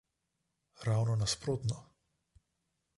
Ravno 0.87 1.13
nasprotno. 1.21 1.77